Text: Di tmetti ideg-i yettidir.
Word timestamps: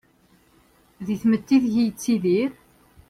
Di 1.05 1.15
tmetti 1.21 1.53
ideg-i 1.57 1.83
yettidir. 1.85 2.51